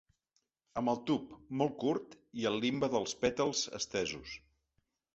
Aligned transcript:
Amb 0.81 0.91
el 0.93 0.97
tub 1.09 1.35
molt 1.61 1.77
curt 1.85 2.17
i 2.41 2.51
el 2.53 2.59
limbe 2.65 2.93
dels 2.97 3.17
pètals 3.23 3.65
estesos. 3.83 4.39